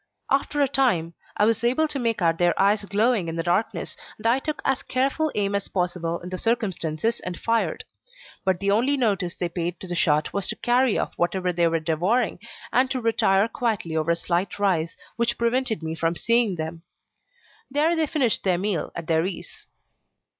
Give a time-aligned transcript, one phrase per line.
[0.31, 3.95] After a time I was able to make out their eyes glowing in the darkness,
[4.17, 7.83] and I took as careful aim as was possible in the circumstances and fired;
[8.43, 11.67] but the only notice they paid to the shot was to carry off whatever they
[11.67, 12.39] were devouring
[12.73, 16.81] and to retire quietly over a slight rise, which prevented me from seeing them.
[17.69, 19.67] There they finished their meal at their ease.